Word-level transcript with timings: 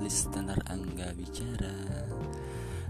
listener 0.00 0.56
Angga 0.64 1.12
Bicara. 1.12 1.76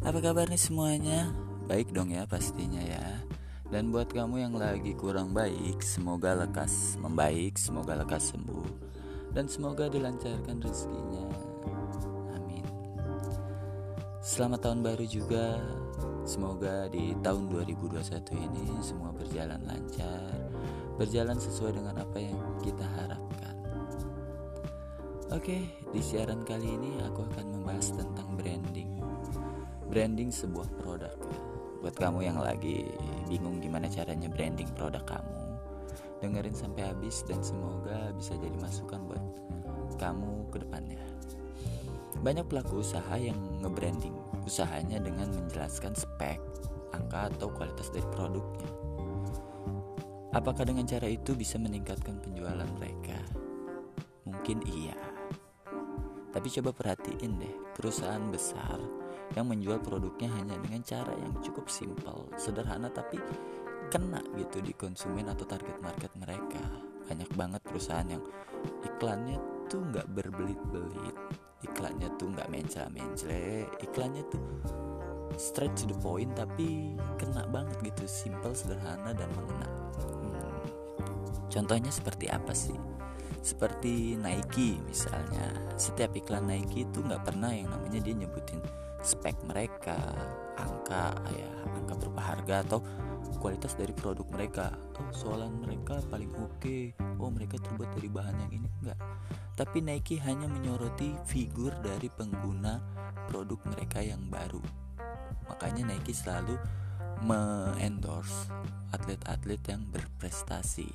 Apa 0.07 0.23
kabar 0.23 0.47
nih 0.47 0.63
semuanya? 0.63 1.35
Baik 1.67 1.91
dong 1.91 2.15
ya 2.15 2.23
pastinya 2.23 2.79
ya. 2.79 3.19
Dan 3.67 3.91
buat 3.91 4.07
kamu 4.15 4.47
yang 4.47 4.55
lagi 4.55 4.95
kurang 4.95 5.35
baik 5.35 5.81
Semoga 5.81 6.37
lekas 6.37 7.01
membaik 7.01 7.57
Semoga 7.57 7.97
lekas 8.05 8.31
sembuh 8.31 8.69
Dan 9.33 9.49
semoga 9.49 9.89
dilancarkan 9.89 10.61
rezekinya. 10.63 11.27
Amin. 12.37 12.63
Selamat 14.23 14.69
tahun 14.69 14.87
baru 14.87 15.03
juga. 15.09 15.59
Semoga 16.23 16.87
di 16.93 17.17
tahun 17.27 17.51
2021 17.51 18.23
ini 18.39 18.79
Semua 18.87 19.11
berjalan 19.11 19.59
lancar 19.67 20.31
Berjalan 20.95 21.43
sesuai 21.43 21.75
dengan 21.75 21.99
apa 21.99 22.19
yang 22.23 22.39
kita 22.63 22.87
harapkan 22.87 23.42
Oke, 25.33 25.65
di 25.97 26.05
siaran 26.05 26.45
kali 26.45 26.77
ini 26.77 27.01
aku 27.09 27.25
akan 27.25 27.57
membahas 27.57 27.97
tentang 27.97 28.37
branding. 28.37 29.01
Branding 29.89 30.29
sebuah 30.29 30.69
produk. 30.77 31.17
Buat 31.81 31.97
kamu 31.97 32.29
yang 32.29 32.37
lagi 32.37 32.85
bingung 33.33 33.57
gimana 33.65 33.89
caranya 33.89 34.29
branding 34.29 34.69
produk 34.77 35.01
kamu, 35.09 35.41
dengerin 36.21 36.53
sampai 36.53 36.85
habis 36.85 37.25
dan 37.25 37.41
semoga 37.41 38.13
bisa 38.13 38.37
jadi 38.45 38.53
masukan 38.61 39.01
buat 39.09 39.25
kamu 39.97 40.53
ke 40.53 40.69
depannya. 40.69 41.01
Banyak 42.21 42.53
pelaku 42.53 42.85
usaha 42.85 43.17
yang 43.17 43.41
nge-branding 43.65 44.13
usahanya 44.45 45.01
dengan 45.01 45.33
menjelaskan 45.33 45.97
spek, 45.97 46.45
angka 46.93 47.33
atau 47.33 47.49
kualitas 47.49 47.89
dari 47.89 48.05
produknya. 48.13 48.69
Apakah 50.37 50.69
dengan 50.69 50.85
cara 50.85 51.09
itu 51.09 51.33
bisa 51.33 51.57
meningkatkan 51.57 52.21
penjualan 52.21 52.69
mereka? 52.77 53.17
Mungkin 54.29 54.61
iya. 54.69 55.12
Tapi 56.33 56.49
coba 56.49 56.73
perhatiin 56.73 57.33
deh, 57.37 57.55
perusahaan 57.77 58.25
besar 58.33 58.81
yang 59.37 59.49
menjual 59.49 59.81
produknya 59.85 60.33
hanya 60.33 60.57
dengan 60.61 60.81
cara 60.81 61.13
yang 61.17 61.37
cukup 61.45 61.69
simpel, 61.69 62.29
sederhana 62.41 62.89
tapi 62.89 63.21
kena 63.93 64.25
gitu 64.41 64.65
di 64.65 64.73
konsumen 64.73 65.29
atau 65.29 65.45
target 65.45 65.77
market 65.85 66.13
mereka. 66.17 66.65
Banyak 67.05 67.31
banget 67.37 67.61
perusahaan 67.61 68.09
yang 68.09 68.25
iklannya 68.81 69.37
tuh 69.69 69.85
nggak 69.85 70.09
berbelit-belit, 70.17 71.17
iklannya 71.61 72.09
tuh 72.17 72.33
nggak 72.33 72.49
mencela-mencela, 72.49 73.69
iklannya 73.85 74.25
tuh 74.33 74.41
straight 75.37 75.73
to 75.77 75.89
the 75.89 75.97
point 76.01 76.33
tapi 76.33 76.97
kena 77.21 77.45
banget 77.49 77.77
gitu, 77.85 78.09
simple, 78.09 78.57
sederhana 78.57 79.13
dan 79.13 79.29
mengena. 79.37 79.69
Hmm. 80.01 80.57
Contohnya 81.53 81.93
seperti 81.93 82.33
apa 82.33 82.57
sih? 82.57 82.77
Seperti 83.43 84.17
Nike 84.17 84.79
misalnya. 84.87 85.51
Setiap 85.77 86.15
iklan 86.17 86.49
Nike 86.49 86.87
itu 86.87 87.03
nggak 87.03 87.27
pernah 87.27 87.51
yang 87.51 87.69
namanya 87.69 87.99
dia 88.01 88.15
nyebutin 88.15 88.63
spek 89.03 89.35
mereka 89.51 89.99
angka 90.55 91.11
ya 91.35 91.51
angka 91.75 91.99
berupa 91.99 92.23
harga 92.23 92.63
atau 92.63 92.79
kualitas 93.43 93.75
dari 93.75 93.91
produk 93.93 94.25
mereka. 94.31 94.71
Oh 95.03 95.11
soalan 95.11 95.59
mereka 95.59 95.99
paling 96.07 96.31
oke. 96.39 96.63
Okay. 96.63 96.95
oh 97.19 97.29
mereka 97.29 97.59
terbuat 97.59 97.91
dari 97.99 98.09
bahan 98.09 98.37
yang 98.47 98.63
ini. 98.63 98.69
Enggak 98.81 98.99
tapi 99.53 99.85
Nike 99.85 100.17
hanya 100.25 100.49
menyoroti 100.49 101.13
figur 101.29 101.77
dari 101.85 102.09
pengguna 102.09 102.81
produk 103.29 103.61
mereka 103.69 104.01
yang 104.01 104.25
baru. 104.33 104.61
Makanya 105.49 105.93
Nike 105.93 106.17
selalu 106.17 106.57
me-endorse 107.23 108.49
atlet-atlet 108.91 109.63
yang 109.69 109.85
berprestasi 109.93 110.89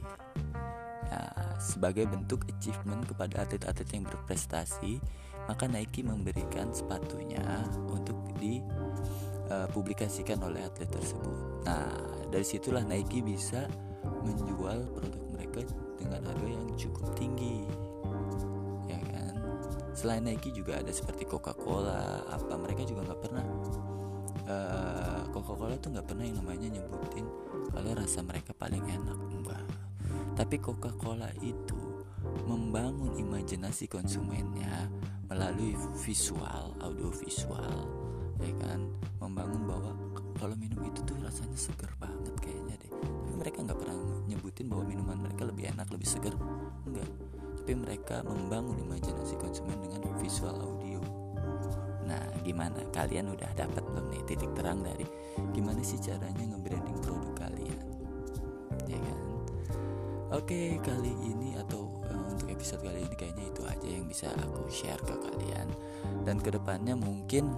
sebagai 1.58 2.06
bentuk 2.06 2.46
achievement 2.50 3.06
kepada 3.06 3.42
atlet-atlet 3.46 3.90
yang 3.94 4.06
berprestasi, 4.06 5.02
maka 5.50 5.66
Nike 5.66 6.06
memberikan 6.06 6.74
sepatunya 6.74 7.42
untuk 7.90 8.18
dipublikasikan 8.38 10.44
oleh 10.44 10.66
atlet 10.66 10.90
tersebut. 10.90 11.66
Nah, 11.66 11.90
dari 12.30 12.46
situlah 12.46 12.84
Nike 12.86 13.22
bisa 13.26 13.68
menjual 14.24 14.86
produk 14.94 15.24
mereka 15.34 15.62
dengan 15.98 16.22
harga 16.26 16.48
yang 16.48 16.78
cukup 16.78 17.16
tinggi. 17.18 17.66
Ya 18.92 19.00
kan? 19.02 19.34
Selain 19.98 20.24
Nike 20.24 20.54
juga 20.54 20.78
ada 20.78 20.94
seperti 20.94 21.26
Coca-Cola, 21.26 22.22
apa 22.30 22.54
mereka 22.60 22.86
juga 22.86 23.02
nggak 23.08 23.22
pernah 23.24 23.46
uh, 24.48 25.22
Coca-Cola 25.32 25.76
tuh 25.78 25.92
nggak 25.94 26.08
pernah 26.08 26.26
yang 26.26 26.38
namanya 26.40 26.68
nyebutin 26.80 27.28
kalau 27.72 27.92
rasa 27.94 28.20
mereka 28.24 28.52
paling 28.56 28.82
enak 28.82 29.20
enggak 29.30 29.64
tapi 30.38 30.62
Coca-Cola 30.62 31.34
itu 31.42 32.06
membangun 32.46 33.18
imajinasi 33.18 33.90
konsumennya 33.90 34.86
melalui 35.26 35.74
visual, 36.06 36.78
audio 36.78 37.10
visual, 37.10 37.90
ya 38.38 38.54
kan, 38.62 38.86
membangun 39.18 39.66
bahwa 39.66 39.92
kalau 40.38 40.54
minum 40.54 40.86
itu 40.86 41.02
tuh 41.04 41.18
rasanya 41.26 41.58
seger 41.58 41.90
banget 41.98 42.38
kayaknya 42.38 42.78
deh. 42.78 42.94
Tapi 42.94 43.34
mereka 43.34 43.58
nggak 43.66 43.80
pernah 43.82 43.98
nyebutin 44.30 44.70
bahwa 44.70 44.84
minuman 44.86 45.18
mereka 45.26 45.44
lebih 45.50 45.74
enak, 45.74 45.90
lebih 45.90 46.08
seger, 46.08 46.38
enggak. 46.86 47.10
Tapi 47.58 47.74
mereka 47.74 48.22
membangun 48.24 48.78
imajinasi 48.88 49.36
konsumen 49.42 49.82
dengan 49.82 50.06
visual 50.22 50.56
audio. 50.56 51.02
Nah, 52.08 52.24
gimana? 52.46 52.80
Kalian 52.96 53.36
udah 53.36 53.52
dapat 53.52 53.84
belum 53.84 54.08
nih 54.14 54.24
titik 54.24 54.54
terang 54.56 54.80
dari 54.80 55.04
gimana 55.52 55.84
sih 55.84 56.00
caranya 56.00 56.56
nge-branding 56.56 56.96
produk 57.04 57.27
Oke 60.38 60.78
kali 60.86 61.18
ini 61.26 61.58
atau 61.58 61.90
uh, 62.14 62.30
untuk 62.30 62.46
episode 62.54 62.86
kali 62.86 63.02
ini 63.02 63.16
kayaknya 63.18 63.50
itu 63.50 63.62
aja 63.66 63.88
yang 63.90 64.06
bisa 64.06 64.30
aku 64.38 64.70
share 64.70 65.02
ke 65.02 65.18
kalian. 65.18 65.66
Dan 66.22 66.38
ke 66.38 66.54
depannya 66.54 66.94
mungkin 66.94 67.50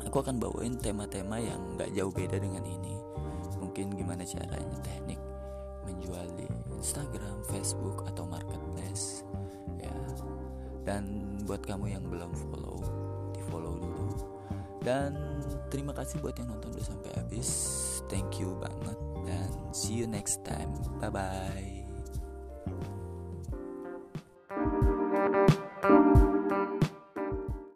aku 0.00 0.24
akan 0.24 0.40
bawain 0.40 0.80
tema-tema 0.80 1.36
yang 1.36 1.60
nggak 1.76 1.92
jauh 1.92 2.08
beda 2.08 2.40
dengan 2.40 2.64
ini. 2.64 2.96
Mungkin 3.60 3.92
gimana 3.92 4.24
caranya 4.24 4.80
teknik 4.80 5.20
menjual 5.84 6.24
di 6.40 6.48
Instagram, 6.80 7.36
Facebook 7.52 8.08
atau 8.08 8.24
marketplace 8.24 9.20
ya. 9.76 9.92
Dan 10.88 11.36
buat 11.44 11.68
kamu 11.68 12.00
yang 12.00 12.04
belum 12.08 12.32
follow 12.48 12.80
di 13.36 13.44
follow 13.52 13.76
dulu. 13.76 14.08
Dan 14.80 15.12
terima 15.68 15.92
kasih 15.92 16.24
buat 16.24 16.32
yang 16.40 16.48
nonton 16.48 16.72
udah 16.72 16.86
sampai 16.96 17.12
habis. 17.12 17.50
Thank 18.08 18.40
you 18.40 18.56
banget 18.56 18.96
dan 19.28 19.52
see 19.76 20.00
you 20.00 20.08
next 20.08 20.40
time. 20.48 20.72
Bye 20.96 21.12
bye. 21.12 21.75